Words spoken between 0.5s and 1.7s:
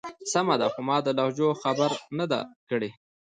ده. خو ما د لهجو